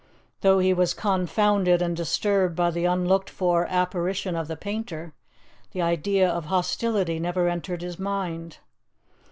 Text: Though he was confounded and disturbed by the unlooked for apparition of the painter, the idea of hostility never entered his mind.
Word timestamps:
Though 0.39 0.57
he 0.57 0.73
was 0.73 0.95
confounded 0.95 1.79
and 1.79 1.95
disturbed 1.95 2.55
by 2.55 2.71
the 2.71 2.85
unlooked 2.85 3.29
for 3.29 3.67
apparition 3.67 4.35
of 4.35 4.47
the 4.47 4.55
painter, 4.57 5.13
the 5.73 5.83
idea 5.83 6.27
of 6.27 6.45
hostility 6.45 7.19
never 7.19 7.47
entered 7.47 7.83
his 7.83 7.99
mind. 7.99 8.57